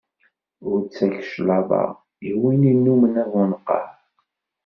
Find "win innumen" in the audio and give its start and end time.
2.41-3.15